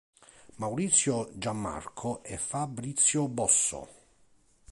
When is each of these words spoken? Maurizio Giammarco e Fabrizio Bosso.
Maurizio 0.57 1.29
Giammarco 1.37 2.23
e 2.23 2.35
Fabrizio 2.37 3.27
Bosso. 3.27 3.87